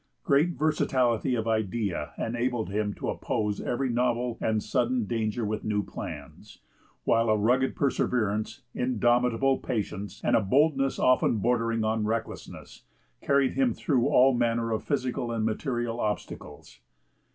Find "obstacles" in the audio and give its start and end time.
15.99-16.79